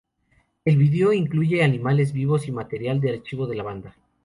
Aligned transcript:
El 0.65 0.77
video 0.77 1.13
incluye 1.13 1.63
animales 1.63 2.11
vivos 2.11 2.47
y 2.47 2.51
material 2.51 2.99
de 2.99 3.11
archivo 3.11 3.45
de 3.45 3.55
la 3.55 3.61
banda. 3.61 3.95